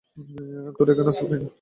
[0.77, 1.49] তোরা এখানে আসতে পারি না।